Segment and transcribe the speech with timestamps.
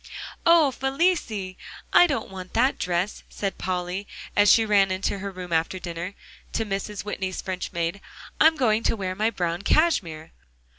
[0.47, 1.59] "Oh, Felicie!
[1.93, 6.15] I don't want that dress," said Polly as she ran into her room after dinner,
[6.53, 7.05] to Mrs.
[7.05, 8.01] Whitney's French maid,
[8.39, 10.31] "I'm going to wear my brown cashmere."